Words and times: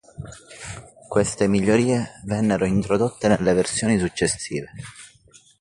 Queste 1.09 1.47
migliorie 1.47 2.21
vennero 2.25 2.65
introdotte 2.65 3.27
nelle 3.27 3.53
versioni 3.53 3.99
successive. 3.99 4.71